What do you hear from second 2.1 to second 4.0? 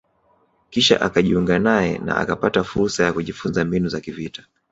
akapata fursa ya kujifunza mbinu